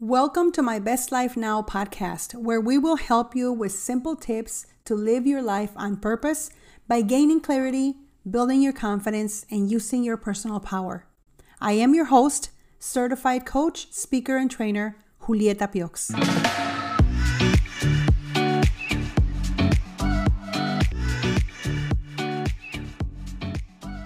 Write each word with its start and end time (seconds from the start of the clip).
Welcome 0.00 0.52
to 0.52 0.62
my 0.62 0.78
Best 0.78 1.10
Life 1.10 1.36
Now 1.36 1.60
podcast, 1.60 2.32
where 2.36 2.60
we 2.60 2.78
will 2.78 2.94
help 2.94 3.34
you 3.34 3.52
with 3.52 3.72
simple 3.72 4.14
tips 4.14 4.64
to 4.84 4.94
live 4.94 5.26
your 5.26 5.42
life 5.42 5.72
on 5.74 5.96
purpose 5.96 6.50
by 6.86 7.00
gaining 7.00 7.40
clarity, 7.40 7.96
building 8.30 8.62
your 8.62 8.72
confidence, 8.72 9.44
and 9.50 9.68
using 9.68 10.04
your 10.04 10.16
personal 10.16 10.60
power. 10.60 11.08
I 11.60 11.72
am 11.72 11.96
your 11.96 12.04
host, 12.04 12.50
certified 12.78 13.44
coach, 13.44 13.92
speaker, 13.92 14.36
and 14.36 14.48
trainer, 14.48 14.96
Julieta 15.22 15.66
Piox. 15.66 16.14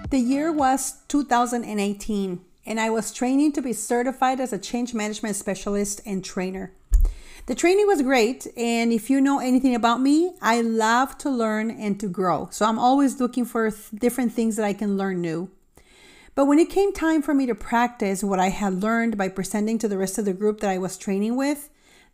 The 0.09 0.17
year 0.17 0.51
was 0.51 1.03
2018, 1.07 2.41
and 2.65 2.79
I 2.79 2.89
was 2.89 3.11
training 3.11 3.51
to 3.53 3.61
be 3.61 3.73
certified 3.73 4.39
as 4.39 4.53
a 4.53 4.57
change 4.57 4.93
management 4.93 5.35
specialist 5.35 6.01
and 6.05 6.23
trainer. 6.23 6.71
The 7.45 7.55
training 7.55 7.87
was 7.87 8.01
great, 8.01 8.47
and 8.55 8.93
if 8.93 9.09
you 9.09 9.19
know 9.19 9.39
anything 9.39 9.75
about 9.75 9.99
me, 9.99 10.33
I 10.41 10.61
love 10.61 11.17
to 11.19 11.29
learn 11.29 11.71
and 11.71 11.99
to 11.99 12.07
grow. 12.07 12.47
So 12.51 12.65
I'm 12.65 12.79
always 12.79 13.19
looking 13.19 13.43
for 13.43 13.69
th- 13.69 13.89
different 13.93 14.31
things 14.31 14.55
that 14.55 14.65
I 14.65 14.71
can 14.71 14.97
learn 14.97 15.19
new. 15.19 15.51
But 16.35 16.45
when 16.45 16.57
it 16.57 16.69
came 16.69 16.93
time 16.93 17.21
for 17.21 17.33
me 17.33 17.45
to 17.45 17.53
practice 17.53 18.23
what 18.23 18.39
I 18.39 18.49
had 18.49 18.81
learned 18.81 19.17
by 19.17 19.27
presenting 19.27 19.77
to 19.79 19.89
the 19.89 19.97
rest 19.97 20.17
of 20.17 20.25
the 20.25 20.33
group 20.33 20.61
that 20.61 20.69
I 20.69 20.77
was 20.77 20.97
training 20.97 21.35
with, 21.35 21.69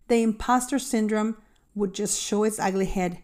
the 0.07 0.23
imposter 0.23 0.79
syndrome 0.79 1.37
would 1.75 1.93
just 1.93 2.19
show 2.19 2.43
its 2.43 2.59
ugly 2.59 2.87
head. 2.87 3.19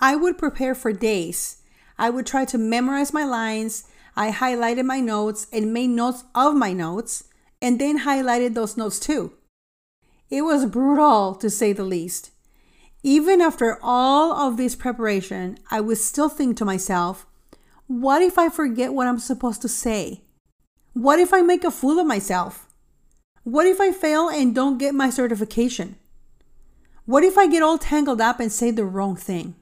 I 0.00 0.14
would 0.14 0.38
prepare 0.38 0.74
for 0.74 0.92
days 0.92 1.62
I 1.98 2.10
would 2.10 2.26
try 2.26 2.44
to 2.46 2.58
memorize 2.58 3.12
my 3.12 3.24
lines. 3.24 3.84
I 4.16 4.30
highlighted 4.30 4.84
my 4.84 5.00
notes 5.00 5.46
and 5.52 5.72
made 5.72 5.90
notes 5.90 6.24
of 6.34 6.54
my 6.54 6.72
notes, 6.72 7.24
and 7.60 7.80
then 7.80 8.00
highlighted 8.00 8.54
those 8.54 8.76
notes 8.76 8.98
too. 8.98 9.32
It 10.30 10.42
was 10.42 10.66
brutal 10.66 11.34
to 11.36 11.50
say 11.50 11.72
the 11.72 11.84
least. 11.84 12.30
Even 13.02 13.40
after 13.40 13.78
all 13.82 14.32
of 14.32 14.56
this 14.56 14.74
preparation, 14.74 15.58
I 15.70 15.80
would 15.80 15.98
still 15.98 16.28
think 16.28 16.56
to 16.56 16.64
myself, 16.64 17.26
what 17.86 18.22
if 18.22 18.38
I 18.38 18.48
forget 18.48 18.94
what 18.94 19.06
I'm 19.06 19.18
supposed 19.18 19.60
to 19.62 19.68
say? 19.68 20.22
What 20.94 21.18
if 21.18 21.34
I 21.34 21.42
make 21.42 21.64
a 21.64 21.70
fool 21.70 21.98
of 21.98 22.06
myself? 22.06 22.66
What 23.42 23.66
if 23.66 23.80
I 23.80 23.92
fail 23.92 24.30
and 24.30 24.54
don't 24.54 24.78
get 24.78 24.94
my 24.94 25.10
certification? 25.10 25.96
What 27.04 27.24
if 27.24 27.36
I 27.36 27.46
get 27.46 27.62
all 27.62 27.76
tangled 27.76 28.22
up 28.22 28.40
and 28.40 28.50
say 28.50 28.70
the 28.70 28.86
wrong 28.86 29.16
thing? 29.16 29.54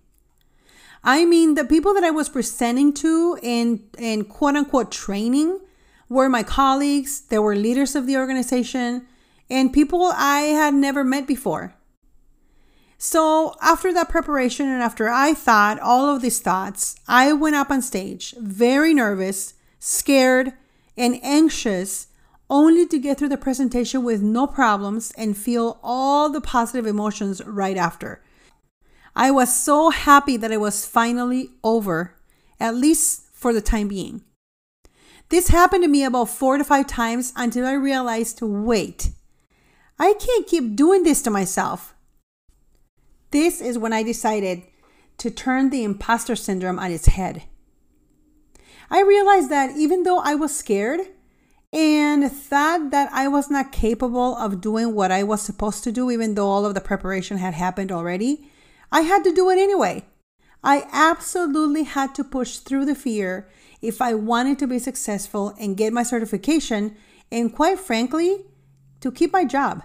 I 1.05 1.25
mean, 1.25 1.55
the 1.55 1.65
people 1.65 1.95
that 1.95 2.05
I 2.05 2.11
was 2.11 2.29
presenting 2.29 2.93
to 2.95 3.39
in, 3.43 3.85
in 3.99 4.25
quote 4.25 4.57
unquote 4.57 4.93
training 4.93 5.61
were 6.09 6.29
my 6.29 6.43
colleagues, 6.43 7.23
they 7.23 7.39
were 7.39 7.57
leaders 7.57 7.97
of 7.97 8.07
the 8.07 8.17
organization, 8.17 9.07
and 9.51 9.73
people 9.73 10.13
I 10.15 10.41
had 10.41 10.75
never 10.75 11.03
met 11.03 11.27
before. 11.27 11.75
So, 12.99 13.57
after 13.61 13.93
that 13.95 14.09
preparation 14.09 14.69
and 14.69 14.81
after 14.81 15.09
I 15.09 15.35
thought 15.35 15.81
all 15.81 16.15
of 16.15 16.23
these 16.23 16.39
thoughts, 16.39 16.95
I 17.09 17.33
went 17.33 17.57
up 17.57 17.69
on 17.69 17.83
stage, 17.83 18.33
very 18.39 18.95
nervous, 18.95 19.55
scared, 19.81 20.53
and 20.97 21.19
anxious, 21.21 22.07
only 22.49 22.87
to 22.87 22.99
get 23.01 23.19
through 23.19 23.31
the 23.31 23.37
presentation 23.37 24.05
with 24.05 24.23
no 24.23 24.47
problems 24.47 25.11
and 25.17 25.37
feel 25.37 25.81
all 25.83 26.31
the 26.31 26.41
positive 26.41 26.87
emotions 26.87 27.45
right 27.45 27.77
after. 27.77 28.23
I 29.15 29.31
was 29.31 29.55
so 29.55 29.91
happy 29.91 30.37
that 30.37 30.53
it 30.53 30.61
was 30.61 30.87
finally 30.87 31.51
over, 31.63 32.17
at 32.59 32.75
least 32.75 33.25
for 33.33 33.53
the 33.53 33.61
time 33.61 33.89
being. 33.89 34.23
This 35.29 35.49
happened 35.49 35.83
to 35.85 35.89
me 35.89 36.05
about 36.05 36.29
four 36.29 36.59
to 36.59 36.65
five 36.65 36.87
times 36.87 37.33
until 37.37 37.67
I 37.67 37.73
realized 37.73 38.41
wait, 38.43 39.11
I 39.99 40.15
can't 40.15 40.47
keep 40.47 40.77
doing 40.77 41.05
this 41.05 41.23
to 41.23 41.31
myself. 41.31 41.95
This 43.31 43.61
is 43.61 43.79
when 43.79 43.93
I 43.93 44.03
decided 44.03 44.63
to 45.19 45.31
turn 45.31 45.71
the 45.71 45.85
imposter 45.85 46.37
syndrome 46.37 46.79
on 46.79 46.91
its 46.91 47.07
head. 47.07 47.45
I 48.91 49.01
realized 49.01 49.49
that 49.51 49.75
even 49.77 50.03
though 50.03 50.19
I 50.19 50.35
was 50.35 50.55
scared 50.55 51.01
and 51.73 52.31
thought 52.31 52.91
that 52.91 53.11
I 53.13 53.29
was 53.29 53.51
not 53.51 53.73
capable 53.73 54.37
of 54.37 54.61
doing 54.61 54.95
what 54.95 55.11
I 55.11 55.23
was 55.23 55.41
supposed 55.41 55.83
to 55.85 55.93
do, 55.93 56.11
even 56.11 56.35
though 56.35 56.49
all 56.49 56.67
of 56.67 56.75
the 56.75 56.81
preparation 56.81 57.39
had 57.39 57.55
happened 57.55 57.91
already, 57.91 58.51
I 58.93 59.01
had 59.01 59.25
to 59.25 59.33
do 59.33 59.49
it 59.49 59.59
anyway. 59.59 60.05
I 60.63 60.87
absolutely 60.93 61.85
had 61.85 62.15
to 62.15 62.23
push 62.23 62.59
through 62.59 62.85
the 62.85 62.95
fear 62.95 63.49
if 63.81 64.03
I 64.03 64.13
wanted 64.13 64.59
to 64.59 64.67
be 64.67 64.79
successful 64.79 65.55
and 65.59 65.77
get 65.77 65.95
my 65.95 66.03
certification, 66.03 66.95
and 67.33 67.53
quite 67.53 67.81
frankly, 67.81 68.45
to 69.01 69.11
keep 69.11 69.33
my 69.33 69.47
job. 69.47 69.83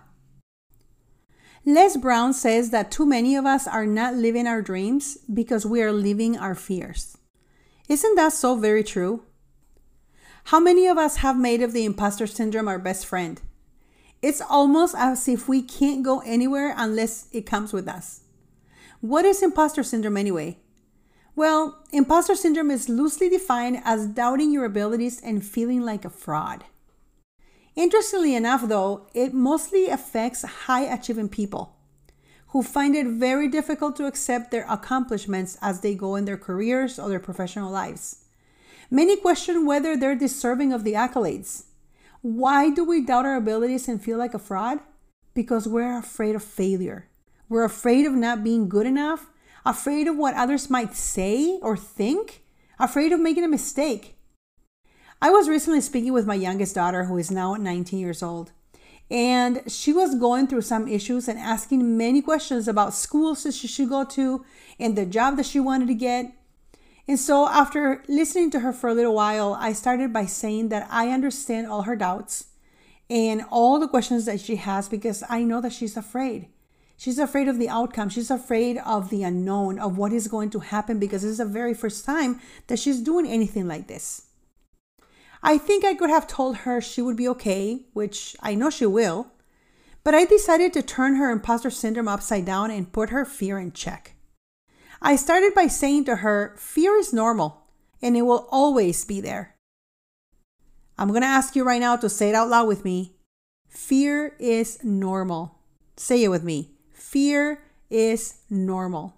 Les 1.66 1.97
Brown 1.97 2.34
says 2.34 2.69
that 2.69 2.91
too 2.91 3.06
many 3.06 3.35
of 3.35 3.46
us 3.46 3.66
are 3.66 3.85
not 3.85 4.13
living 4.13 4.46
our 4.46 4.62
dreams 4.62 5.17
because 5.34 5.66
we 5.66 5.81
are 5.81 5.91
living 5.91 6.38
our 6.38 6.53
fears. 6.53 7.17
Isn't 7.88 8.16
that 8.16 8.34
so 8.34 8.56
very 8.56 8.84
true? 8.84 9.23
How 10.46 10.59
many 10.59 10.85
of 10.85 10.97
us 10.97 11.17
have 11.17 11.38
made 11.38 11.62
of 11.62 11.73
the 11.73 11.85
imposter 11.85 12.28
syndrome 12.28 12.67
our 12.67 12.79
best 12.79 13.06
friend? 13.06 13.41
It's 14.22 14.41
almost 14.41 14.96
as 14.97 15.28
if 15.28 15.47
we 15.47 15.62
can't 15.62 16.03
go 16.03 16.19
anywhere 16.25 16.73
unless 16.78 17.28
it 17.31 17.46
comes 17.46 17.73
with 17.73 17.88
us. 17.88 18.22
What 19.02 19.25
is 19.25 19.44
imposter 19.44 19.84
syndrome 19.84 20.18
anyway? 20.18 20.58
Well, 21.35 21.85
imposter 21.91 22.35
syndrome 22.35 22.72
is 22.72 22.90
loosely 22.90 23.30
defined 23.30 23.81
as 23.85 24.08
doubting 24.08 24.52
your 24.52 24.66
abilities 24.66 25.22
and 25.22 25.46
feeling 25.46 25.84
like 25.84 26.03
a 26.03 26.09
fraud. 26.09 26.63
Interestingly 27.75 28.34
enough, 28.34 28.68
though, 28.68 29.08
it 29.13 29.35
mostly 29.35 29.88
affects 29.88 30.41
high 30.41 30.81
achieving 30.81 31.30
people 31.30 31.75
who 32.47 32.63
find 32.63 32.96
it 32.96 33.06
very 33.06 33.47
difficult 33.47 33.96
to 33.97 34.08
accept 34.08 34.50
their 34.50 34.66
accomplishments 34.68 35.58
as 35.62 35.81
they 35.81 35.94
go 35.94 36.16
in 36.16 36.25
their 36.25 36.38
careers 36.38 36.97
or 36.97 37.08
their 37.08 37.19
professional 37.19 37.69
lives. 37.69 38.24
Many 38.90 39.18
question 39.18 39.66
whether 39.66 39.96
they're 39.96 40.16
deserving 40.16 40.74
of 40.74 40.84
the 40.84 40.94
accolades. 40.94 41.66
Why 42.22 42.72
do 42.72 42.84
we 42.84 43.06
doubt 43.06 43.25
our 43.25 43.35
abilities 43.35 43.88
and 43.88 44.02
feel 44.02 44.18
like 44.18 44.34
a 44.34 44.40
fraud? 44.40 44.79
Because 45.35 45.68
we're 45.68 46.00
afraid 46.00 46.35
of 46.35 46.44
failure. 46.44 47.09
We're 47.50 47.63
afraid 47.63 48.06
of 48.06 48.13
not 48.13 48.44
being 48.44 48.68
good 48.68 48.85
enough, 48.85 49.28
afraid 49.66 50.08
of 50.08 50.18
what 50.18 50.35
others 50.35 50.69
might 50.69 50.96
say 50.96 51.59
or 51.62 51.78
think, 51.78 52.44
afraid 52.78 53.13
of 53.13 53.22
making 53.22 53.46
a 53.46 53.47
mistake. 53.47 54.18
I 55.22 55.30
was 55.30 55.47
recently 55.47 55.81
speaking 55.81 56.13
with 56.13 56.28
my 56.28 56.35
youngest 56.35 56.75
daughter, 56.75 57.06
who 57.06 57.18
is 57.18 57.31
now 57.31 57.56
19 57.56 58.00
years 58.00 58.22
old, 58.22 58.52
and 59.09 59.63
she 59.68 59.94
was 59.94 60.16
going 60.16 60.47
through 60.47 60.62
some 60.62 60.88
issues 60.88 61.30
and 61.30 61.40
asking 61.40 61.97
many 61.97 62.22
questions 62.22 62.68
about 62.68 62.94
schools 62.94 63.44
that 63.44 63.53
she 63.53 63.68
should 63.68 63.90
go 63.90 64.03
to 64.03 64.46
and 64.78 64.96
the 64.96 65.06
job 65.06 65.38
that 65.38 65.46
she 65.46 65.59
wanted 65.59 65.88
to 65.88 65.96
get. 65.96 66.34
And 67.08 67.18
so, 67.18 67.47
after 67.47 68.03
listening 68.09 68.52
to 68.52 68.59
her 68.59 68.74
for 68.74 68.90
a 68.90 68.94
little 68.94 69.16
while, 69.16 69.56
I 69.58 69.72
started 69.72 70.12
by 70.12 70.25
saying 70.25 70.68
that 70.69 70.85
I 70.91 71.09
understand 71.09 71.68
all 71.68 71.84
her 71.84 71.96
doubts 71.96 72.47
and 73.09 73.44
all 73.50 73.79
the 73.79 73.88
questions 73.88 74.25
that 74.25 74.41
she 74.41 74.58
has 74.58 74.90
because 74.90 75.24
I 75.29 75.44
know 75.44 75.62
that 75.62 75.72
she's 75.72 75.96
afraid. 75.96 76.50
She's 76.97 77.19
afraid 77.19 77.47
of 77.47 77.59
the 77.59 77.69
outcome. 77.69 78.09
She's 78.09 78.31
afraid 78.31 78.80
of 78.80 79.12
the 79.12 79.22
unknown, 79.22 79.78
of 79.78 80.00
what 80.00 80.12
is 80.12 80.28
going 80.28 80.50
to 80.50 80.59
happen 80.59 80.97
because 80.97 81.22
this 81.22 81.31
is 81.31 81.38
the 81.38 81.46
very 81.46 81.75
first 81.75 82.03
time 82.03 82.41
that 82.66 82.80
she's 82.80 83.00
doing 83.00 83.28
anything 83.28 83.68
like 83.68 83.88
this. 83.88 84.24
I 85.44 85.59
think 85.59 85.85
I 85.85 85.94
could 85.94 86.09
have 86.09 86.25
told 86.25 86.58
her 86.58 86.81
she 86.81 87.03
would 87.03 87.16
be 87.16 87.28
okay, 87.30 87.85
which 87.94 88.35
I 88.41 88.56
know 88.56 88.72
she 88.72 88.88
will, 88.88 89.28
but 90.03 90.16
I 90.16 90.25
decided 90.25 90.74
to 90.74 90.81
turn 90.81 91.16
her 91.16 91.30
imposter 91.30 91.69
syndrome 91.69 92.08
upside 92.08 92.46
down 92.46 92.72
and 92.72 92.91
put 92.91 93.12
her 93.12 93.25
fear 93.25 93.59
in 93.59 93.72
check. 93.74 94.16
I 95.00 95.16
started 95.16 95.53
by 95.53 95.68
saying 95.68 96.06
to 96.06 96.18
her, 96.18 96.56
Fear 96.58 96.97
is 96.97 97.14
normal 97.14 97.68
and 98.02 98.18
it 98.18 98.24
will 98.24 98.47
always 98.50 99.06
be 99.06 99.22
there. 99.22 99.56
I'm 100.97 101.09
going 101.09 101.22
to 101.22 101.28
ask 101.28 101.56
you 101.56 101.64
right 101.64 101.79
now 101.79 101.96
to 101.97 102.09
say 102.09 102.29
it 102.29 102.35
out 102.35 102.50
loud 102.50 102.68
with 102.68 102.84
me. 102.84 103.18
Fear 103.69 104.35
is 104.40 104.84
normal. 104.84 105.59
Say 105.96 106.23
it 106.23 106.29
with 106.29 106.43
me 106.43 106.77
fear 106.97 107.61
is 107.90 108.40
normal. 108.49 109.14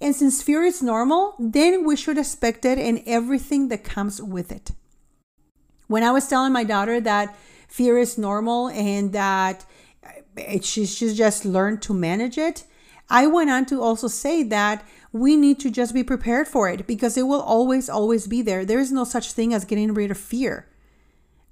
And 0.00 0.14
since 0.14 0.42
fear 0.42 0.62
is 0.62 0.82
normal, 0.82 1.34
then 1.38 1.84
we 1.84 1.96
should 1.96 2.18
expect 2.18 2.64
it 2.64 2.78
and 2.78 3.02
everything 3.06 3.68
that 3.68 3.84
comes 3.84 4.22
with 4.22 4.50
it. 4.50 4.70
When 5.86 6.02
I 6.02 6.10
was 6.10 6.28
telling 6.28 6.52
my 6.52 6.64
daughter 6.64 7.00
that 7.00 7.36
fear 7.68 7.98
is 7.98 8.16
normal 8.16 8.68
and 8.68 9.12
that 9.12 9.64
she 10.62 10.86
just 10.86 11.44
learn 11.44 11.78
to 11.80 11.94
manage 11.94 12.38
it, 12.38 12.64
I 13.10 13.26
went 13.26 13.50
on 13.50 13.66
to 13.66 13.82
also 13.82 14.08
say 14.08 14.42
that 14.44 14.84
we 15.12 15.36
need 15.36 15.60
to 15.60 15.70
just 15.70 15.94
be 15.94 16.02
prepared 16.02 16.48
for 16.48 16.68
it 16.68 16.86
because 16.86 17.16
it 17.16 17.24
will 17.24 17.42
always, 17.42 17.88
always 17.88 18.26
be 18.26 18.42
there. 18.42 18.64
There 18.64 18.80
is 18.80 18.90
no 18.90 19.04
such 19.04 19.32
thing 19.32 19.52
as 19.52 19.64
getting 19.64 19.94
rid 19.94 20.10
of 20.10 20.18
fear 20.18 20.66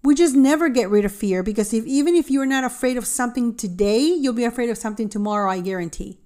we 0.03 0.15
just 0.15 0.35
never 0.35 0.69
get 0.69 0.91
rid 0.91 1.05
of 1.05 1.13
fear 1.13 1.43
because 1.43 1.73
if 1.73 1.87
even 1.87 2.17
if 2.17 2.31
you're 2.31 2.47
not 2.47 2.65
afraid 2.65 2.97
of 2.97 3.07
something 3.07 3.55
today, 3.55 4.01
you'll 4.01 4.33
be 4.33 4.45
afraid 4.45 4.71
of 4.71 4.79
something 4.79 5.09
tomorrow, 5.09 5.51
I 5.51 5.61
guarantee. 5.61 6.19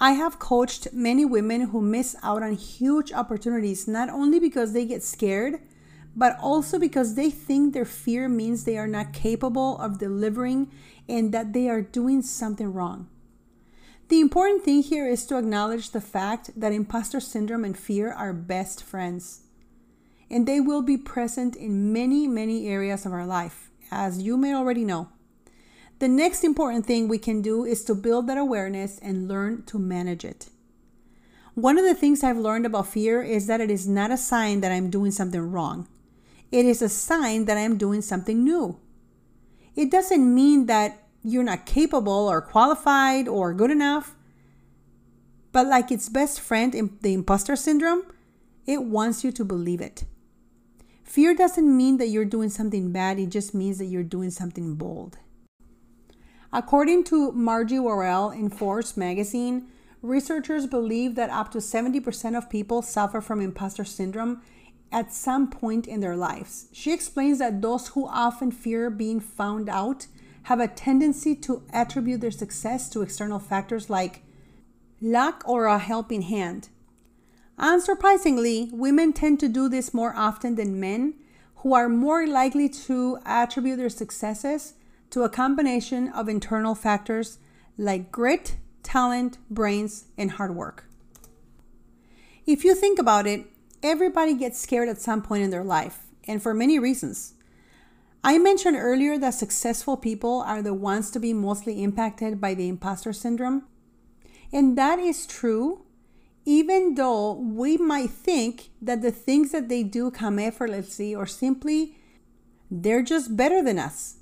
I 0.00 0.12
have 0.12 0.38
coached 0.38 0.92
many 0.92 1.24
women 1.24 1.62
who 1.68 1.80
miss 1.80 2.14
out 2.22 2.42
on 2.42 2.52
huge 2.52 3.12
opportunities 3.12 3.88
not 3.88 4.08
only 4.08 4.38
because 4.38 4.72
they 4.72 4.84
get 4.84 5.02
scared, 5.02 5.58
but 6.14 6.36
also 6.40 6.78
because 6.78 7.14
they 7.14 7.30
think 7.30 7.72
their 7.72 7.84
fear 7.84 8.28
means 8.28 8.64
they 8.64 8.78
are 8.78 8.86
not 8.86 9.12
capable 9.12 9.78
of 9.78 9.98
delivering 9.98 10.70
and 11.08 11.32
that 11.32 11.52
they 11.52 11.68
are 11.68 11.80
doing 11.80 12.22
something 12.22 12.72
wrong. 12.72 13.08
The 14.08 14.20
important 14.20 14.64
thing 14.64 14.82
here 14.82 15.06
is 15.08 15.26
to 15.26 15.38
acknowledge 15.38 15.90
the 15.90 16.00
fact 16.00 16.50
that 16.58 16.72
imposter 16.72 17.20
syndrome 17.20 17.64
and 17.64 17.76
fear 17.76 18.12
are 18.12 18.32
best 18.32 18.82
friends. 18.82 19.40
And 20.30 20.46
they 20.46 20.60
will 20.60 20.82
be 20.82 20.96
present 20.96 21.56
in 21.56 21.92
many, 21.92 22.26
many 22.26 22.68
areas 22.68 23.06
of 23.06 23.12
our 23.12 23.26
life, 23.26 23.70
as 23.90 24.22
you 24.22 24.36
may 24.36 24.54
already 24.54 24.84
know. 24.84 25.08
The 26.00 26.08
next 26.08 26.44
important 26.44 26.86
thing 26.86 27.08
we 27.08 27.18
can 27.18 27.42
do 27.42 27.64
is 27.64 27.82
to 27.84 27.94
build 27.94 28.26
that 28.28 28.38
awareness 28.38 28.98
and 29.00 29.26
learn 29.26 29.64
to 29.64 29.78
manage 29.78 30.24
it. 30.24 30.48
One 31.54 31.76
of 31.76 31.84
the 31.84 31.94
things 31.94 32.22
I've 32.22 32.36
learned 32.36 32.66
about 32.66 32.86
fear 32.86 33.20
is 33.20 33.48
that 33.48 33.60
it 33.60 33.70
is 33.70 33.88
not 33.88 34.12
a 34.12 34.16
sign 34.16 34.60
that 34.60 34.70
I'm 34.70 34.90
doing 34.90 35.10
something 35.10 35.50
wrong. 35.50 35.88
It 36.52 36.64
is 36.64 36.82
a 36.82 36.88
sign 36.88 37.46
that 37.46 37.58
I'm 37.58 37.76
doing 37.76 38.00
something 38.00 38.44
new. 38.44 38.78
It 39.74 39.90
doesn't 39.90 40.34
mean 40.34 40.66
that 40.66 41.08
you're 41.24 41.42
not 41.42 41.66
capable 41.66 42.28
or 42.28 42.40
qualified 42.40 43.26
or 43.26 43.52
good 43.52 43.70
enough. 43.70 44.14
But 45.50 45.66
like 45.66 45.90
its 45.90 46.08
best 46.08 46.40
friend 46.40 46.74
in 46.74 46.96
the 47.00 47.12
imposter 47.12 47.56
syndrome, 47.56 48.04
it 48.66 48.82
wants 48.82 49.24
you 49.24 49.32
to 49.32 49.44
believe 49.44 49.80
it. 49.80 50.04
Fear 51.08 51.36
doesn't 51.36 51.74
mean 51.74 51.96
that 51.96 52.08
you're 52.08 52.26
doing 52.26 52.50
something 52.50 52.92
bad, 52.92 53.18
it 53.18 53.30
just 53.30 53.54
means 53.54 53.78
that 53.78 53.86
you're 53.86 54.02
doing 54.02 54.30
something 54.30 54.74
bold. 54.74 55.16
According 56.52 57.04
to 57.04 57.32
Margie 57.32 57.78
Warrell 57.78 58.30
in 58.30 58.50
Forbes 58.50 58.94
magazine, 58.94 59.68
researchers 60.02 60.66
believe 60.66 61.14
that 61.14 61.30
up 61.30 61.50
to 61.52 61.58
70% 61.58 62.36
of 62.36 62.50
people 62.50 62.82
suffer 62.82 63.22
from 63.22 63.40
imposter 63.40 63.86
syndrome 63.86 64.42
at 64.92 65.10
some 65.10 65.48
point 65.48 65.86
in 65.88 66.00
their 66.00 66.14
lives. 66.14 66.66
She 66.72 66.92
explains 66.92 67.38
that 67.38 67.62
those 67.62 67.88
who 67.88 68.06
often 68.06 68.50
fear 68.50 68.90
being 68.90 69.18
found 69.18 69.70
out 69.70 70.08
have 70.42 70.60
a 70.60 70.68
tendency 70.68 71.34
to 71.36 71.62
attribute 71.72 72.20
their 72.20 72.30
success 72.30 72.90
to 72.90 73.00
external 73.00 73.38
factors 73.38 73.88
like 73.88 74.24
luck 75.00 75.42
or 75.46 75.64
a 75.64 75.78
helping 75.78 76.20
hand. 76.20 76.68
Unsurprisingly, 77.58 78.70
women 78.72 79.12
tend 79.12 79.40
to 79.40 79.48
do 79.48 79.68
this 79.68 79.92
more 79.92 80.14
often 80.14 80.54
than 80.54 80.78
men, 80.78 81.14
who 81.56 81.74
are 81.74 81.88
more 81.88 82.26
likely 82.26 82.68
to 82.68 83.18
attribute 83.26 83.78
their 83.78 83.88
successes 83.88 84.74
to 85.10 85.22
a 85.22 85.28
combination 85.28 86.08
of 86.10 86.28
internal 86.28 86.74
factors 86.74 87.38
like 87.76 88.12
grit, 88.12 88.56
talent, 88.82 89.38
brains, 89.50 90.04
and 90.16 90.32
hard 90.32 90.54
work. 90.54 90.84
If 92.46 92.64
you 92.64 92.74
think 92.74 92.98
about 92.98 93.26
it, 93.26 93.46
everybody 93.82 94.34
gets 94.34 94.60
scared 94.60 94.88
at 94.88 95.00
some 95.00 95.20
point 95.20 95.42
in 95.42 95.50
their 95.50 95.64
life, 95.64 96.06
and 96.26 96.42
for 96.42 96.54
many 96.54 96.78
reasons. 96.78 97.34
I 98.22 98.38
mentioned 98.38 98.76
earlier 98.76 99.18
that 99.18 99.34
successful 99.34 99.96
people 99.96 100.42
are 100.46 100.62
the 100.62 100.74
ones 100.74 101.10
to 101.10 101.20
be 101.20 101.32
mostly 101.32 101.82
impacted 101.82 102.40
by 102.40 102.54
the 102.54 102.68
imposter 102.68 103.12
syndrome. 103.12 103.64
And 104.52 104.78
that 104.78 104.98
is 104.98 105.26
true, 105.26 105.82
even 106.48 106.94
though 106.94 107.32
we 107.34 107.76
might 107.76 108.08
think 108.08 108.70
that 108.80 109.02
the 109.02 109.10
things 109.10 109.52
that 109.52 109.68
they 109.68 109.82
do 109.82 110.10
come 110.10 110.38
effortlessly 110.38 111.14
or 111.14 111.26
simply 111.26 111.94
they're 112.70 113.02
just 113.02 113.36
better 113.36 113.62
than 113.62 113.78
us. 113.78 114.16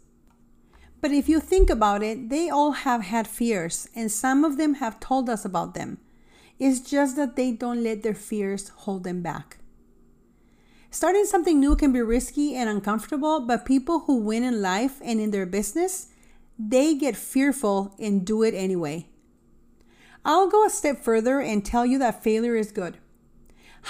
But 1.00 1.12
if 1.12 1.28
you 1.28 1.38
think 1.38 1.70
about 1.70 2.02
it, 2.02 2.28
they 2.28 2.50
all 2.50 2.72
have 2.72 3.02
had 3.02 3.28
fears, 3.28 3.88
and 3.94 4.10
some 4.10 4.44
of 4.44 4.56
them 4.56 4.74
have 4.74 4.98
told 4.98 5.30
us 5.30 5.44
about 5.44 5.74
them. 5.74 5.98
It's 6.58 6.80
just 6.80 7.14
that 7.14 7.36
they 7.36 7.52
don't 7.52 7.84
let 7.84 8.02
their 8.02 8.14
fears 8.14 8.70
hold 8.70 9.04
them 9.04 9.22
back. 9.22 9.58
Starting 10.90 11.26
something 11.26 11.60
new 11.60 11.76
can 11.76 11.92
be 11.92 12.02
risky 12.02 12.56
and 12.56 12.68
uncomfortable, 12.68 13.38
but 13.38 13.64
people 13.64 14.00
who 14.00 14.16
win 14.16 14.42
in 14.42 14.60
life 14.60 15.00
and 15.04 15.20
in 15.20 15.30
their 15.30 15.46
business, 15.46 16.08
they 16.58 16.96
get 16.96 17.14
fearful 17.14 17.94
and 18.00 18.26
do 18.26 18.42
it 18.42 18.54
anyway. 18.54 19.06
I'll 20.28 20.48
go 20.48 20.66
a 20.66 20.70
step 20.70 21.04
further 21.04 21.40
and 21.40 21.64
tell 21.64 21.86
you 21.86 22.00
that 22.00 22.24
failure 22.24 22.56
is 22.56 22.72
good. 22.72 22.96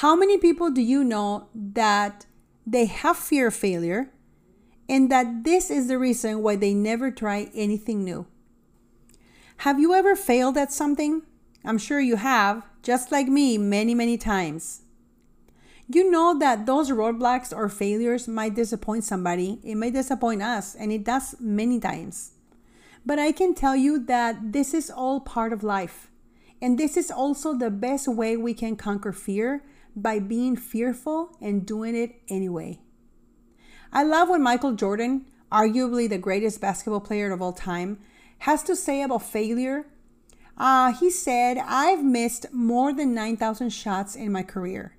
How 0.04 0.14
many 0.14 0.36
people 0.36 0.70
do 0.70 0.82
you 0.82 1.02
know 1.02 1.48
that 1.54 2.26
they 2.66 2.84
have 2.84 3.16
fear 3.16 3.46
of 3.46 3.54
failure 3.54 4.10
and 4.86 5.10
that 5.10 5.44
this 5.44 5.70
is 5.70 5.88
the 5.88 5.98
reason 5.98 6.42
why 6.42 6.56
they 6.56 6.74
never 6.74 7.10
try 7.10 7.50
anything 7.54 8.04
new? 8.04 8.26
Have 9.58 9.80
you 9.80 9.94
ever 9.94 10.14
failed 10.14 10.58
at 10.58 10.74
something? 10.74 11.22
I'm 11.64 11.78
sure 11.78 12.00
you 12.00 12.16
have, 12.16 12.66
just 12.82 13.10
like 13.10 13.28
me, 13.28 13.56
many, 13.56 13.94
many 13.94 14.18
times. 14.18 14.82
You 15.88 16.10
know 16.10 16.38
that 16.38 16.66
those 16.66 16.90
roadblocks 16.90 17.56
or 17.56 17.70
failures 17.70 18.28
might 18.28 18.54
disappoint 18.54 19.04
somebody. 19.04 19.58
It 19.64 19.76
might 19.76 19.94
disappoint 19.94 20.42
us, 20.42 20.74
and 20.74 20.92
it 20.92 21.02
does 21.02 21.34
many 21.40 21.80
times. 21.80 22.32
But 23.06 23.18
I 23.18 23.32
can 23.32 23.54
tell 23.54 23.74
you 23.74 23.98
that 24.04 24.52
this 24.52 24.74
is 24.74 24.90
all 24.90 25.20
part 25.20 25.54
of 25.54 25.62
life. 25.62 26.10
And 26.60 26.78
this 26.78 26.96
is 26.96 27.10
also 27.10 27.54
the 27.54 27.70
best 27.70 28.08
way 28.08 28.36
we 28.36 28.54
can 28.54 28.76
conquer 28.76 29.12
fear 29.12 29.62
by 29.94 30.18
being 30.18 30.56
fearful 30.56 31.36
and 31.40 31.66
doing 31.66 31.94
it 31.94 32.20
anyway. 32.28 32.80
I 33.92 34.02
love 34.02 34.28
what 34.28 34.40
Michael 34.40 34.72
Jordan, 34.72 35.26
arguably 35.50 36.08
the 36.08 36.18
greatest 36.18 36.60
basketball 36.60 37.00
player 37.00 37.32
of 37.32 37.40
all 37.40 37.52
time, 37.52 37.98
has 38.40 38.62
to 38.64 38.76
say 38.76 39.02
about 39.02 39.22
failure. 39.22 39.86
Uh, 40.58 40.92
he 40.92 41.10
said, 41.10 41.58
I've 41.58 42.04
missed 42.04 42.46
more 42.52 42.92
than 42.92 43.14
9,000 43.14 43.70
shots 43.70 44.14
in 44.14 44.32
my 44.32 44.42
career. 44.42 44.96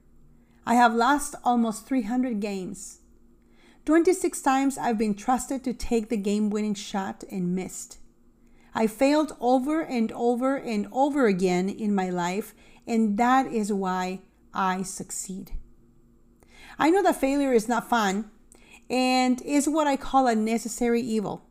I 0.66 0.76
have 0.76 0.94
lost 0.94 1.36
almost 1.44 1.88
300 1.88 2.40
games. 2.40 3.00
26 3.86 4.42
times 4.42 4.78
I've 4.78 4.98
been 4.98 5.16
trusted 5.16 5.64
to 5.64 5.74
take 5.74 6.10
the 6.10 6.18
game 6.18 6.50
winning 6.50 6.74
shot 6.74 7.24
and 7.32 7.56
missed. 7.56 8.00
I 8.78 8.86
failed 8.86 9.36
over 9.40 9.82
and 9.82 10.12
over 10.12 10.56
and 10.56 10.88
over 10.92 11.26
again 11.26 11.68
in 11.68 11.96
my 11.96 12.12
life, 12.12 12.54
and 12.86 13.18
that 13.18 13.48
is 13.48 13.74
why 13.74 14.20
I 14.54 14.84
succeed. 14.84 15.54
I 16.78 16.92
know 16.92 17.02
that 17.02 17.20
failure 17.20 17.54
is 17.54 17.68
not 17.68 17.90
fun 17.90 18.30
and 18.88 19.42
is 19.42 19.68
what 19.68 19.88
I 19.88 19.98
call 19.98 20.28
a 20.28 20.36
necessary 20.36 21.02
evil. 21.02 21.44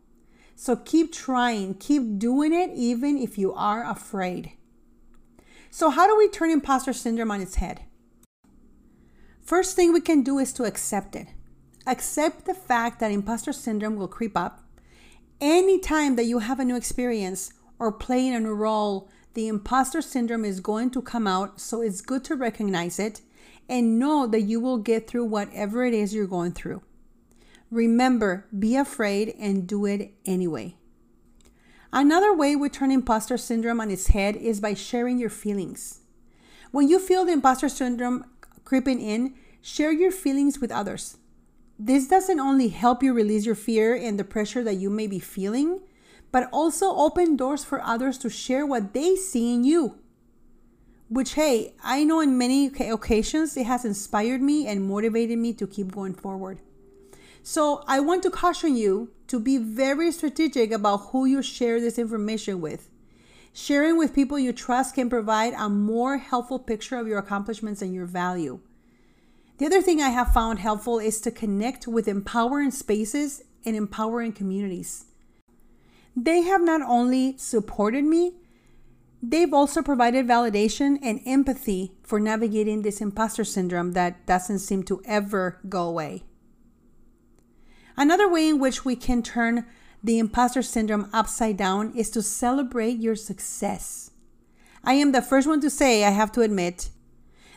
So 0.54 0.76
keep 0.76 1.12
trying, 1.12 1.74
keep 1.74 2.16
doing 2.16 2.54
it, 2.54 2.70
even 2.76 3.18
if 3.18 3.36
you 3.36 3.52
are 3.54 3.84
afraid. 3.84 4.52
So, 5.68 5.90
how 5.90 6.06
do 6.06 6.16
we 6.16 6.28
turn 6.28 6.52
imposter 6.52 6.92
syndrome 6.92 7.32
on 7.32 7.40
its 7.40 7.56
head? 7.56 7.80
First 9.42 9.74
thing 9.74 9.92
we 9.92 10.00
can 10.00 10.22
do 10.22 10.38
is 10.38 10.52
to 10.52 10.62
accept 10.62 11.16
it. 11.16 11.26
Accept 11.88 12.44
the 12.44 12.54
fact 12.54 13.00
that 13.00 13.10
imposter 13.10 13.52
syndrome 13.52 13.96
will 13.96 14.06
creep 14.06 14.36
up. 14.36 14.65
Anytime 15.40 16.16
that 16.16 16.24
you 16.24 16.38
have 16.38 16.58
a 16.58 16.64
new 16.64 16.76
experience 16.76 17.52
or 17.78 17.92
playing 17.92 18.34
a 18.34 18.40
new 18.40 18.54
role, 18.54 19.10
the 19.34 19.48
imposter 19.48 20.00
syndrome 20.00 20.46
is 20.46 20.60
going 20.60 20.90
to 20.90 21.02
come 21.02 21.26
out. 21.26 21.60
So 21.60 21.82
it's 21.82 22.00
good 22.00 22.24
to 22.24 22.34
recognize 22.34 22.98
it 22.98 23.20
and 23.68 23.98
know 23.98 24.26
that 24.26 24.42
you 24.42 24.60
will 24.60 24.78
get 24.78 25.06
through 25.06 25.26
whatever 25.26 25.84
it 25.84 25.92
is 25.92 26.14
you're 26.14 26.26
going 26.26 26.52
through. 26.52 26.82
Remember, 27.70 28.46
be 28.56 28.76
afraid 28.76 29.34
and 29.38 29.66
do 29.66 29.84
it 29.84 30.14
anyway. 30.24 30.76
Another 31.92 32.32
way 32.32 32.56
we 32.56 32.68
turn 32.68 32.90
imposter 32.90 33.36
syndrome 33.36 33.80
on 33.80 33.90
its 33.90 34.08
head 34.08 34.36
is 34.36 34.60
by 34.60 34.72
sharing 34.74 35.18
your 35.18 35.30
feelings. 35.30 36.00
When 36.70 36.88
you 36.88 36.98
feel 36.98 37.24
the 37.24 37.32
imposter 37.32 37.68
syndrome 37.68 38.24
creeping 38.64 39.00
in, 39.00 39.34
share 39.60 39.92
your 39.92 40.10
feelings 40.10 40.60
with 40.60 40.70
others. 40.70 41.18
This 41.78 42.08
doesn't 42.08 42.40
only 42.40 42.68
help 42.68 43.02
you 43.02 43.12
release 43.12 43.44
your 43.44 43.54
fear 43.54 43.94
and 43.94 44.18
the 44.18 44.24
pressure 44.24 44.64
that 44.64 44.76
you 44.76 44.88
may 44.88 45.06
be 45.06 45.18
feeling, 45.18 45.80
but 46.32 46.48
also 46.50 46.96
open 46.96 47.36
doors 47.36 47.64
for 47.64 47.82
others 47.82 48.16
to 48.18 48.30
share 48.30 48.64
what 48.64 48.94
they 48.94 49.14
see 49.14 49.52
in 49.52 49.64
you. 49.64 49.98
Which, 51.08 51.34
hey, 51.34 51.74
I 51.84 52.02
know 52.02 52.20
in 52.20 52.38
many 52.38 52.66
occasions 52.66 53.56
it 53.56 53.66
has 53.66 53.84
inspired 53.84 54.40
me 54.40 54.66
and 54.66 54.88
motivated 54.88 55.38
me 55.38 55.52
to 55.52 55.66
keep 55.66 55.92
going 55.92 56.14
forward. 56.14 56.60
So, 57.42 57.84
I 57.86 58.00
want 58.00 58.22
to 58.24 58.30
caution 58.30 58.76
you 58.76 59.10
to 59.28 59.38
be 59.38 59.58
very 59.58 60.10
strategic 60.10 60.72
about 60.72 61.10
who 61.10 61.26
you 61.26 61.42
share 61.42 61.80
this 61.80 61.98
information 61.98 62.60
with. 62.60 62.88
Sharing 63.52 63.96
with 63.96 64.14
people 64.14 64.38
you 64.38 64.52
trust 64.52 64.94
can 64.94 65.08
provide 65.08 65.54
a 65.56 65.68
more 65.68 66.18
helpful 66.18 66.58
picture 66.58 66.96
of 66.96 67.06
your 67.06 67.18
accomplishments 67.18 67.82
and 67.82 67.94
your 67.94 68.06
value. 68.06 68.60
The 69.58 69.66
other 69.66 69.80
thing 69.80 70.02
I 70.02 70.10
have 70.10 70.34
found 70.34 70.58
helpful 70.58 70.98
is 70.98 71.20
to 71.22 71.30
connect 71.30 71.88
with 71.88 72.08
empowering 72.08 72.70
spaces 72.70 73.42
and 73.64 73.74
empowering 73.74 74.32
communities. 74.32 75.06
They 76.14 76.42
have 76.42 76.62
not 76.62 76.82
only 76.82 77.36
supported 77.38 78.04
me, 78.04 78.34
they've 79.22 79.52
also 79.52 79.82
provided 79.82 80.26
validation 80.26 80.98
and 81.02 81.20
empathy 81.26 81.96
for 82.02 82.20
navigating 82.20 82.82
this 82.82 83.00
imposter 83.00 83.44
syndrome 83.44 83.92
that 83.92 84.26
doesn't 84.26 84.58
seem 84.60 84.82
to 84.84 85.00
ever 85.06 85.58
go 85.68 85.88
away. 85.88 86.24
Another 87.96 88.28
way 88.28 88.48
in 88.48 88.58
which 88.58 88.84
we 88.84 88.94
can 88.94 89.22
turn 89.22 89.64
the 90.04 90.18
imposter 90.18 90.62
syndrome 90.62 91.08
upside 91.12 91.56
down 91.56 91.92
is 91.96 92.10
to 92.10 92.22
celebrate 92.22 92.98
your 92.98 93.16
success. 93.16 94.10
I 94.84 94.94
am 94.94 95.12
the 95.12 95.22
first 95.22 95.48
one 95.48 95.60
to 95.62 95.70
say, 95.70 96.04
I 96.04 96.10
have 96.10 96.30
to 96.32 96.42
admit, 96.42 96.90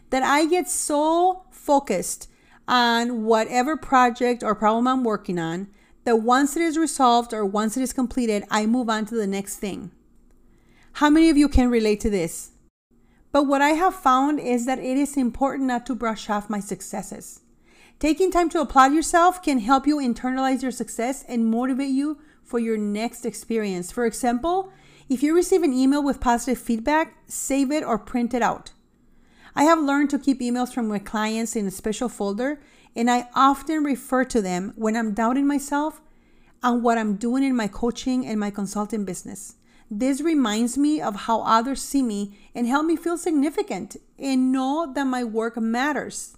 that 0.09 0.23
I 0.23 0.45
get 0.45 0.69
so 0.69 1.43
focused 1.69 2.27
on 2.67 3.25
whatever 3.25 3.77
project 3.77 4.41
or 4.41 4.55
problem 4.55 4.87
I'm 4.87 5.03
working 5.03 5.37
on, 5.37 5.67
that 6.03 6.23
once 6.23 6.57
it 6.57 6.63
is 6.63 6.79
resolved 6.79 7.31
or 7.31 7.45
once 7.45 7.77
it 7.77 7.83
is 7.83 7.93
completed, 7.93 8.43
I 8.49 8.65
move 8.65 8.89
on 8.89 9.05
to 9.05 9.15
the 9.15 9.27
next 9.27 9.57
thing. 9.57 9.91
How 10.93 11.11
many 11.11 11.29
of 11.29 11.37
you 11.37 11.47
can 11.47 11.69
relate 11.69 11.99
to 11.99 12.09
this? 12.09 12.53
But 13.31 13.43
what 13.43 13.61
I 13.61 13.73
have 13.83 13.93
found 13.93 14.39
is 14.39 14.65
that 14.65 14.79
it 14.79 14.97
is 14.97 15.15
important 15.15 15.67
not 15.67 15.85
to 15.85 15.93
brush 15.93 16.27
off 16.27 16.49
my 16.49 16.59
successes. 16.59 17.41
Taking 17.99 18.31
time 18.31 18.49
to 18.49 18.61
applaud 18.61 18.91
yourself 18.91 19.43
can 19.43 19.59
help 19.59 19.85
you 19.85 19.97
internalize 19.97 20.63
your 20.63 20.71
success 20.71 21.23
and 21.27 21.45
motivate 21.45 21.91
you 21.91 22.17
for 22.43 22.57
your 22.57 22.77
next 22.77 23.27
experience. 23.27 23.91
For 23.91 24.07
example, 24.07 24.73
if 25.07 25.21
you 25.21 25.35
receive 25.35 25.61
an 25.61 25.73
email 25.73 26.03
with 26.03 26.19
positive 26.19 26.57
feedback, 26.57 27.15
save 27.27 27.71
it 27.71 27.83
or 27.83 27.99
print 27.99 28.33
it 28.33 28.41
out. 28.41 28.71
I 29.55 29.63
have 29.63 29.79
learned 29.79 30.09
to 30.11 30.19
keep 30.19 30.39
emails 30.39 30.73
from 30.73 30.87
my 30.87 30.99
clients 30.99 31.55
in 31.55 31.67
a 31.67 31.71
special 31.71 32.09
folder, 32.09 32.59
and 32.95 33.09
I 33.09 33.27
often 33.35 33.83
refer 33.83 34.23
to 34.25 34.41
them 34.41 34.73
when 34.75 34.95
I'm 34.95 35.13
doubting 35.13 35.47
myself 35.47 36.01
and 36.61 36.83
what 36.83 36.97
I'm 36.97 37.15
doing 37.15 37.43
in 37.43 37.55
my 37.55 37.67
coaching 37.67 38.25
and 38.25 38.39
my 38.39 38.51
consulting 38.51 39.05
business. 39.05 39.55
This 39.91 40.21
reminds 40.21 40.77
me 40.77 41.01
of 41.01 41.15
how 41.15 41.41
others 41.41 41.81
see 41.81 42.03
me 42.03 42.37
and 42.53 42.67
help 42.67 42.85
me 42.85 42.95
feel 42.95 43.17
significant 43.17 43.95
and 44.19 44.51
know 44.51 44.91
that 44.93 45.05
my 45.05 45.23
work 45.23 45.57
matters. 45.57 46.37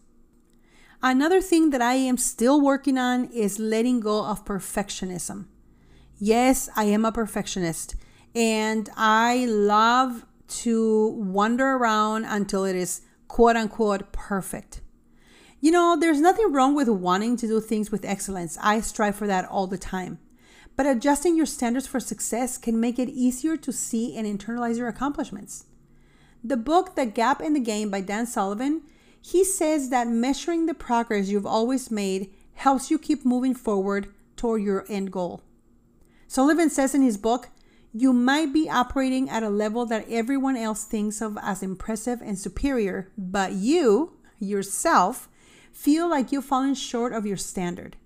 Another 1.03 1.41
thing 1.41 1.71
that 1.71 1.81
I 1.81 1.95
am 1.95 2.17
still 2.17 2.61
working 2.61 2.97
on 2.97 3.25
is 3.25 3.59
letting 3.59 3.99
go 3.99 4.23
of 4.23 4.45
perfectionism. 4.45 5.47
Yes, 6.17 6.69
I 6.75 6.85
am 6.85 7.03
a 7.03 7.11
perfectionist 7.11 7.95
and 8.35 8.89
I 8.95 9.45
love 9.47 10.25
to 10.51 11.09
wander 11.17 11.73
around 11.73 12.25
until 12.25 12.65
it 12.65 12.75
is 12.75 13.01
quote 13.27 13.55
unquote 13.55 14.11
perfect. 14.11 14.81
You 15.59 15.71
know, 15.71 15.95
there's 15.99 16.19
nothing 16.19 16.51
wrong 16.51 16.75
with 16.75 16.89
wanting 16.89 17.37
to 17.37 17.47
do 17.47 17.59
things 17.61 17.91
with 17.91 18.03
excellence. 18.03 18.57
I 18.61 18.81
strive 18.81 19.15
for 19.15 19.27
that 19.27 19.47
all 19.47 19.67
the 19.67 19.77
time. 19.77 20.19
But 20.75 20.85
adjusting 20.85 21.35
your 21.35 21.45
standards 21.45 21.85
for 21.85 21.99
success 21.99 22.57
can 22.57 22.79
make 22.79 22.97
it 22.97 23.09
easier 23.09 23.57
to 23.57 23.71
see 23.71 24.17
and 24.17 24.25
internalize 24.25 24.77
your 24.77 24.87
accomplishments. 24.87 25.65
The 26.43 26.57
book 26.57 26.95
The 26.95 27.05
Gap 27.05 27.41
and 27.41 27.55
the 27.55 27.59
Gain 27.59 27.89
by 27.89 28.01
Dan 28.01 28.25
Sullivan, 28.25 28.81
he 29.21 29.43
says 29.43 29.89
that 29.89 30.07
measuring 30.07 30.65
the 30.65 30.73
progress 30.73 31.29
you've 31.29 31.45
always 31.45 31.91
made 31.91 32.33
helps 32.53 32.89
you 32.89 32.97
keep 32.97 33.23
moving 33.23 33.53
forward 33.53 34.07
toward 34.35 34.63
your 34.63 34.85
end 34.89 35.11
goal. 35.11 35.43
Sullivan 36.27 36.69
says 36.69 36.95
in 36.95 37.03
his 37.03 37.17
book, 37.17 37.49
you 37.93 38.13
might 38.13 38.53
be 38.53 38.69
operating 38.69 39.29
at 39.29 39.43
a 39.43 39.49
level 39.49 39.85
that 39.85 40.09
everyone 40.09 40.55
else 40.55 40.85
thinks 40.85 41.21
of 41.21 41.37
as 41.41 41.61
impressive 41.61 42.21
and 42.21 42.37
superior, 42.37 43.11
but 43.17 43.53
you, 43.53 44.13
yourself, 44.39 45.27
feel 45.73 46.09
like 46.09 46.31
you've 46.31 46.45
fallen 46.45 46.75
short 46.75 47.13
of 47.13 47.25
your 47.25 47.37
standard. 47.37 47.97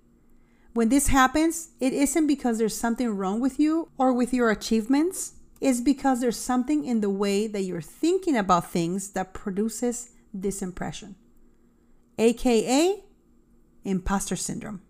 When 0.73 0.89
this 0.89 1.07
happens, 1.07 1.69
it 1.79 1.93
isn't 1.93 2.27
because 2.27 2.57
there's 2.57 2.77
something 2.77 3.15
wrong 3.15 3.39
with 3.39 3.59
you 3.59 3.89
or 3.97 4.11
with 4.11 4.33
your 4.33 4.49
achievements. 4.49 5.33
It's 5.61 5.79
because 5.81 6.19
there's 6.19 6.37
something 6.37 6.83
in 6.83 7.01
the 7.01 7.09
way 7.09 7.47
that 7.47 7.61
you're 7.61 7.81
thinking 7.81 8.35
about 8.35 8.69
things 8.69 9.11
that 9.11 9.33
produces 9.33 10.09
this 10.33 10.61
impression, 10.61 11.15
aka 12.17 13.03
imposter 13.85 14.35
syndrome. 14.35 14.81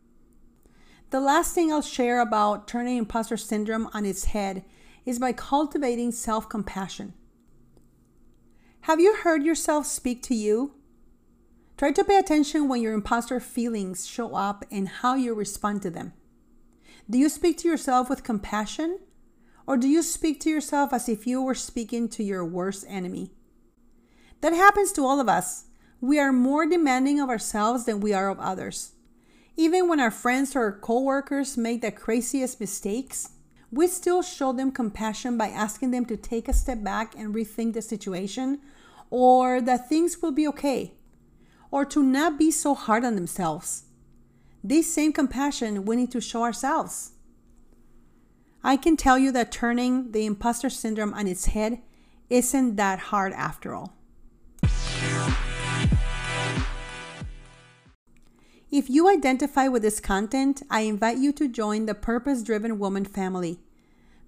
The 1.11 1.19
last 1.19 1.53
thing 1.53 1.71
I'll 1.71 1.83
share 1.83 2.19
about 2.19 2.67
turning 2.67 2.97
imposter 2.97 3.37
syndrome 3.37 3.87
on 3.93 4.05
its 4.05 4.25
head 4.25 4.65
is 5.05 5.19
by 5.19 5.31
cultivating 5.31 6.11
self 6.11 6.49
compassion. 6.49 7.13
Have 8.81 8.99
you 8.99 9.15
heard 9.15 9.43
yourself 9.43 9.85
speak 9.85 10.21
to 10.23 10.35
you? 10.35 10.73
Try 11.77 11.91
to 11.91 12.03
pay 12.03 12.17
attention 12.17 12.69
when 12.69 12.81
your 12.81 12.93
imposter 12.93 13.39
feelings 13.39 14.07
show 14.07 14.35
up 14.35 14.63
and 14.71 14.87
how 14.87 15.15
you 15.15 15.33
respond 15.33 15.81
to 15.81 15.89
them. 15.89 16.13
Do 17.09 17.17
you 17.17 17.29
speak 17.29 17.57
to 17.59 17.67
yourself 17.67 18.09
with 18.09 18.23
compassion? 18.23 18.99
Or 19.67 19.77
do 19.77 19.87
you 19.87 20.03
speak 20.03 20.39
to 20.41 20.49
yourself 20.49 20.93
as 20.93 21.09
if 21.09 21.25
you 21.25 21.41
were 21.41 21.55
speaking 21.55 22.07
to 22.09 22.23
your 22.23 22.45
worst 22.45 22.85
enemy? 22.87 23.31
That 24.41 24.53
happens 24.53 24.91
to 24.93 25.05
all 25.05 25.19
of 25.19 25.27
us. 25.27 25.65
We 25.99 26.19
are 26.19 26.31
more 26.31 26.67
demanding 26.67 27.19
of 27.19 27.29
ourselves 27.29 27.85
than 27.85 27.99
we 27.99 28.13
are 28.13 28.29
of 28.29 28.39
others. 28.39 28.91
Even 29.57 29.87
when 29.89 29.99
our 29.99 30.11
friends 30.11 30.55
or 30.55 30.71
coworkers 30.71 31.57
make 31.57 31.81
the 31.81 31.91
craziest 31.91 32.59
mistakes, 32.59 33.29
we 33.71 33.87
still 33.87 34.21
show 34.21 34.53
them 34.53 34.71
compassion 34.71 35.37
by 35.37 35.49
asking 35.49 35.91
them 35.91 36.05
to 36.05 36.17
take 36.17 36.47
a 36.47 36.53
step 36.53 36.83
back 36.83 37.15
and 37.17 37.33
rethink 37.33 37.73
the 37.73 37.81
situation 37.81 38.59
or 39.09 39.61
that 39.61 39.89
things 39.89 40.21
will 40.21 40.31
be 40.31 40.47
okay 40.47 40.93
or 41.71 41.85
to 41.85 42.01
not 42.01 42.37
be 42.37 42.51
so 42.51 42.73
hard 42.73 43.03
on 43.03 43.15
themselves. 43.15 43.83
This 44.63 44.91
same 44.93 45.13
compassion 45.13 45.85
we 45.85 45.95
need 45.95 46.11
to 46.11 46.21
show 46.21 46.43
ourselves. 46.43 47.11
I 48.63 48.77
can 48.77 48.97
tell 48.97 49.19
you 49.19 49.31
that 49.33 49.51
turning 49.51 50.11
the 50.11 50.25
imposter 50.25 50.69
syndrome 50.69 51.13
on 51.13 51.27
its 51.27 51.45
head 51.45 51.81
isn't 52.29 52.77
that 52.77 52.97
hard 52.97 53.33
after 53.33 53.75
all. 53.75 53.93
If 58.77 58.89
you 58.89 59.07
identify 59.07 59.69
with 59.69 59.83
this 59.83 60.01
content, 60.01 60.61
I 60.69 60.81
invite 60.81 61.17
you 61.17 61.31
to 61.31 61.47
join 61.47 61.85
the 61.85 61.95
Purpose 61.95 62.43
Driven 62.43 62.77
Woman 62.77 63.05
family. 63.05 63.61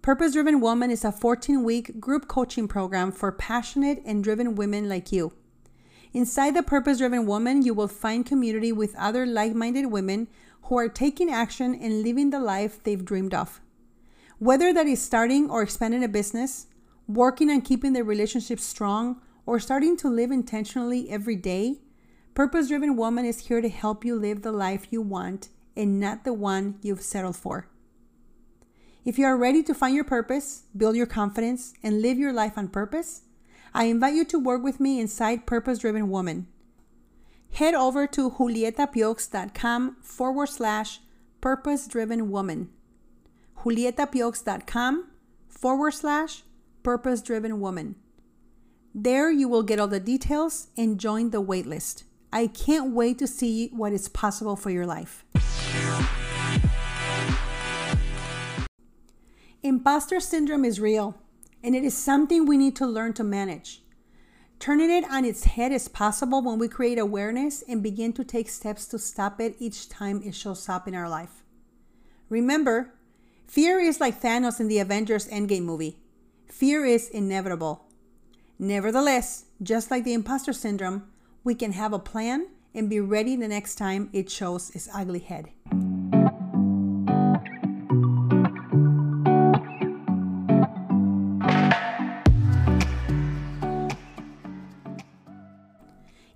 Purpose 0.02 0.32
Driven 0.32 0.62
Woman 0.62 0.90
is 0.90 1.04
a 1.04 1.12
14 1.12 1.66
week 1.66 2.00
group 2.00 2.30
coaching 2.30 2.66
program 2.66 3.12
for 3.12 3.30
passionate 3.34 4.02
and 4.06 4.24
driven 4.24 4.56
women 4.56 4.88
like 4.88 5.12
you. 5.12 5.34
Inside 6.14 6.56
the 6.56 6.64
Purpose 6.64 7.00
Driven 7.00 7.26
Woman, 7.26 7.62
you 7.62 7.74
will 7.74 7.90
find 7.90 8.26
community 8.26 8.72
with 8.72 8.96
other 8.96 9.26
like 9.26 9.54
minded 9.54 9.88
women 9.88 10.30
who 10.62 10.78
are 10.78 10.88
taking 10.88 11.30
action 11.30 11.76
and 11.76 12.02
living 12.02 12.30
the 12.30 12.40
life 12.40 12.82
they've 12.82 13.04
dreamed 13.04 13.34
of. 13.34 13.60
Whether 14.40 14.74
that 14.74 14.88
is 14.88 15.02
starting 15.02 15.50
or 15.50 15.62
expanding 15.62 16.06
a 16.06 16.08
business, 16.08 16.68
working 17.06 17.50
on 17.50 17.60
keeping 17.60 17.92
their 17.92 18.06
relationship 18.06 18.62
strong, 18.62 19.22
or 19.46 19.60
starting 19.60 19.98
to 19.98 20.08
live 20.08 20.32
intentionally 20.32 21.10
every 21.10 21.36
day, 21.36 21.82
Purpose 22.38 22.68
Driven 22.68 22.96
Woman 22.96 23.26
is 23.26 23.48
here 23.48 23.62
to 23.62 23.68
help 23.68 24.06
you 24.06 24.16
live 24.16 24.44
the 24.44 24.52
life 24.52 24.90
you 24.92 25.02
want 25.02 25.50
and 25.76 26.00
not 26.00 26.24
the 26.24 26.34
one 26.34 26.78
you've 26.84 27.02
settled 27.02 27.36
for. 27.36 27.68
If 29.04 29.18
you 29.18 29.26
are 29.26 29.36
ready 29.36 29.64
to 29.64 29.74
find 29.74 29.96
your 29.96 30.04
purpose, 30.04 30.66
build 30.78 30.96
your 30.96 31.08
confidence, 31.08 31.74
and 31.82 32.00
live 32.00 32.20
your 32.20 32.32
life 32.32 32.56
on 32.56 32.68
purpose, 32.68 33.24
I 33.74 33.86
invite 33.86 34.14
you 34.14 34.24
to 34.26 34.38
work 34.38 34.62
with 34.62 34.80
me 34.80 35.00
inside 35.00 35.48
Purpose 35.48 35.80
Driven 35.80 36.12
Woman. 36.12 36.46
Head 37.54 37.74
over 37.74 38.06
to 38.06 38.30
julietapiox.com 38.30 39.98
forward 40.04 40.50
slash 40.50 41.00
purpose 41.42 41.88
driven 41.88 42.30
woman. 42.30 42.70
julietapiox.com 43.64 45.08
forward 45.48 45.92
slash 45.96 46.44
purpose 46.84 47.24
driven 47.24 47.60
woman. 47.60 47.96
There 48.94 49.32
you 49.32 49.48
will 49.48 49.64
get 49.64 49.80
all 49.80 49.88
the 49.88 50.00
details 50.00 50.68
and 50.78 51.00
join 51.00 51.32
the 51.32 51.42
waitlist. 51.42 52.04
I 52.38 52.46
can't 52.46 52.94
wait 52.94 53.18
to 53.18 53.26
see 53.26 53.70
what 53.70 53.94
is 53.94 54.08
possible 54.10 54.56
for 54.56 54.70
your 54.70 54.86
life. 54.86 55.26
Imposter 59.64 60.20
syndrome 60.20 60.64
is 60.64 60.80
real, 60.80 61.18
and 61.64 61.76
it 61.76 61.84
is 61.84 61.98
something 61.98 62.46
we 62.46 62.56
need 62.56 62.76
to 62.76 62.86
learn 62.86 63.14
to 63.14 63.24
manage. 63.24 63.82
Turning 64.60 64.92
it 64.92 65.04
on 65.10 65.26
its 65.26 65.46
head 65.46 65.72
is 65.72 65.88
possible 65.88 66.44
when 66.44 66.60
we 66.60 66.68
create 66.68 67.00
awareness 67.00 67.64
and 67.68 67.82
begin 67.82 68.14
to 68.14 68.24
take 68.24 68.50
steps 68.50 68.86
to 68.90 69.00
stop 69.00 69.42
it 69.42 69.56
each 69.58 69.90
time 69.90 70.22
it 70.24 70.36
shows 70.36 70.70
up 70.70 70.88
in 70.88 70.94
our 70.94 71.10
life. 71.10 71.44
Remember, 72.30 72.94
fear 73.48 73.80
is 73.80 74.00
like 74.00 74.22
Thanos 74.22 74.60
in 74.60 74.68
the 74.68 74.78
Avengers 74.78 75.28
Endgame 75.30 75.64
movie. 75.64 75.98
Fear 76.46 76.86
is 76.86 77.10
inevitable. 77.10 77.88
Nevertheless, 78.60 79.46
just 79.64 79.90
like 79.90 80.04
the 80.04 80.14
imposter 80.14 80.54
syndrome, 80.54 81.10
we 81.48 81.56
can 81.56 81.72
have 81.72 81.94
a 81.94 82.00
plan 82.00 82.46
and 82.76 82.90
be 82.90 83.00
ready 83.00 83.34
the 83.38 83.48
next 83.48 83.76
time 83.76 84.10
it 84.12 84.30
shows 84.30 84.70
its 84.72 84.90
ugly 84.94 85.20
head. 85.20 85.48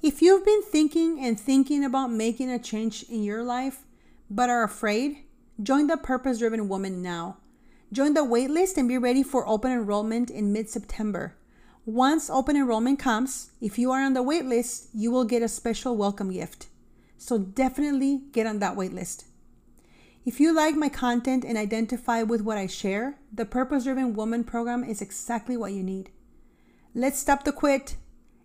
If 0.02 0.22
you've 0.22 0.46
been 0.46 0.64
thinking 0.64 1.20
and 1.20 1.38
thinking 1.38 1.84
about 1.84 2.10
making 2.10 2.50
a 2.50 2.58
change 2.58 3.04
in 3.10 3.22
your 3.22 3.44
life 3.44 3.80
but 4.30 4.50
are 4.50 4.64
afraid, 4.64 5.26
join 5.62 5.88
the 5.88 5.98
Purpose 5.98 6.40
Driven 6.40 6.70
Woman 6.70 7.02
now. 7.02 7.36
Join 7.92 8.14
the 8.14 8.22
waitlist 8.22 8.78
and 8.78 8.88
be 8.88 8.98
ready 8.98 9.24
for 9.24 9.46
open 9.46 9.74
enrollment 9.74 10.30
in 10.30 10.54
mid 10.54 10.70
September. 10.70 11.36
Once 11.86 12.30
open 12.30 12.56
enrollment 12.56 13.00
comes, 13.00 13.52
if 13.60 13.80
you 13.80 13.92
are 13.92 14.02
on 14.02 14.14
the 14.14 14.22
wait 14.22 14.46
list, 14.46 14.88
you 14.94 15.10
will 15.10 15.26
get 15.26 15.42
a 15.42 15.48
special 15.48 15.98
welcome 15.98 16.32
gift. 16.32 16.68
So 17.18 17.40
definitely 17.40 18.22
get 18.32 18.46
on 18.46 18.60
that 18.60 18.76
wait 18.76 18.94
list. 18.94 19.26
If 20.24 20.40
you 20.40 20.54
like 20.54 20.76
my 20.76 20.90
content 20.90 21.44
and 21.44 21.58
identify 21.58 22.22
with 22.22 22.42
what 22.42 22.60
I 22.60 22.68
share, 22.68 23.18
the 23.34 23.46
Purpose 23.46 23.86
Driven 23.86 24.14
Woman 24.14 24.44
program 24.44 24.84
is 24.84 25.02
exactly 25.02 25.58
what 25.58 25.74
you 25.74 25.82
need. 25.82 26.12
Let's 26.94 27.18
stop 27.18 27.46
the 27.46 27.52
quit 27.52 27.96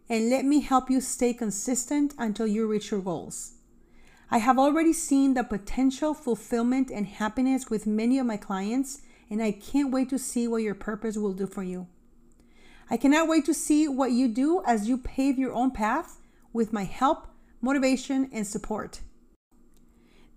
and 0.09 0.31
let 0.31 0.47
me 0.47 0.61
help 0.61 0.89
you 0.89 1.03
stay 1.03 1.35
consistent 1.35 2.15
until 2.17 2.47
you 2.47 2.67
reach 2.67 2.91
your 2.91 3.01
goals. 3.01 3.57
I 4.31 4.39
have 4.39 4.59
already 4.59 4.95
seen 4.95 5.35
the 5.35 5.45
potential 5.45 6.15
fulfillment 6.15 6.91
and 6.91 7.07
happiness 7.07 7.69
with 7.69 7.87
many 7.87 8.19
of 8.19 8.25
my 8.25 8.39
clients, 8.39 9.03
and 9.29 9.43
I 9.43 9.53
can't 9.53 9.93
wait 9.93 10.09
to 10.09 10.19
see 10.19 10.49
what 10.49 10.63
your 10.63 10.75
purpose 10.75 11.19
will 11.19 11.35
do 11.35 11.47
for 11.47 11.63
you. 11.63 11.87
I 12.89 12.97
cannot 12.97 13.29
wait 13.29 13.45
to 13.47 13.55
see 13.55 13.89
what 13.89 14.13
you 14.13 14.29
do 14.29 14.63
as 14.65 14.89
you 14.89 14.97
pave 14.97 15.39
your 15.39 15.53
own 15.53 15.73
path 15.73 16.21
with 16.53 16.73
my 16.73 16.85
help, 16.85 17.27
motivation, 17.61 18.31
and 18.33 18.47
support. 18.47 19.01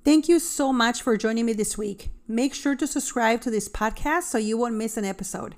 Thank 0.03 0.27
you 0.27 0.39
so 0.39 0.73
much 0.73 1.01
for 1.01 1.17
joining 1.17 1.45
me 1.45 1.53
this 1.53 1.77
week. 1.77 2.09
Make 2.27 2.55
sure 2.55 2.75
to 2.75 2.87
subscribe 2.87 3.41
to 3.41 3.51
this 3.51 3.69
podcast 3.69 4.23
so 4.23 4.37
you 4.37 4.57
won't 4.57 4.75
miss 4.75 4.97
an 4.97 5.05
episode. 5.05 5.55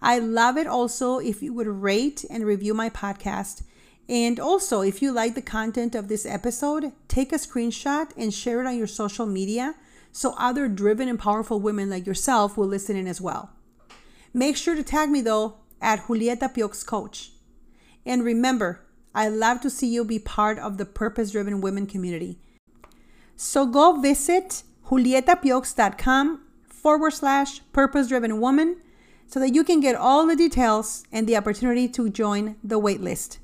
I 0.00 0.18
love 0.18 0.56
it 0.56 0.66
also 0.66 1.18
if 1.18 1.42
you 1.42 1.52
would 1.54 1.66
rate 1.66 2.24
and 2.30 2.44
review 2.44 2.74
my 2.74 2.90
podcast. 2.90 3.62
And 4.08 4.38
also, 4.38 4.82
if 4.82 5.00
you 5.00 5.10
like 5.10 5.34
the 5.34 5.42
content 5.42 5.94
of 5.94 6.08
this 6.08 6.26
episode, 6.26 6.92
take 7.08 7.32
a 7.32 7.36
screenshot 7.36 8.10
and 8.16 8.32
share 8.32 8.60
it 8.60 8.66
on 8.66 8.76
your 8.76 8.86
social 8.86 9.26
media 9.26 9.74
so 10.12 10.34
other 10.36 10.68
driven 10.68 11.08
and 11.08 11.18
powerful 11.18 11.58
women 11.58 11.88
like 11.88 12.06
yourself 12.06 12.56
will 12.56 12.66
listen 12.66 12.96
in 12.96 13.06
as 13.06 13.20
well. 13.20 13.50
Make 14.34 14.56
sure 14.56 14.74
to 14.74 14.82
tag 14.82 15.08
me 15.08 15.20
though 15.20 15.56
at 15.82 16.04
Julieta 16.06 16.52
Piox 16.54 16.86
Coach. 16.86 17.32
And 18.06 18.24
remember, 18.24 18.80
I 19.14 19.28
love 19.28 19.60
to 19.60 19.70
see 19.70 19.88
you 19.88 20.04
be 20.04 20.18
part 20.18 20.58
of 20.58 20.78
the 20.78 20.86
purpose 20.86 21.32
driven 21.32 21.60
women 21.60 21.86
community. 21.86 22.38
So 23.36 23.66
go 23.66 24.00
visit 24.00 24.62
julietapiox.com 24.88 26.40
forward 26.66 27.12
slash 27.12 27.60
purpose 27.72 28.08
driven 28.08 28.40
woman 28.40 28.76
so 29.26 29.40
that 29.40 29.54
you 29.54 29.64
can 29.64 29.80
get 29.80 29.94
all 29.94 30.26
the 30.26 30.36
details 30.36 31.04
and 31.12 31.26
the 31.26 31.36
opportunity 31.36 31.88
to 31.88 32.08
join 32.08 32.56
the 32.62 32.80
waitlist. 32.80 33.38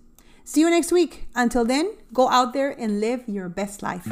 See 0.45 0.61
you 0.61 0.71
next 0.71 0.93
week. 0.93 1.29
Until 1.35 1.65
then, 1.65 1.97
go 2.13 2.29
out 2.29 2.53
there 2.53 2.71
and 2.71 3.01
live 3.01 3.25
your 3.27 3.49
best 3.49 3.83
life. 3.83 4.07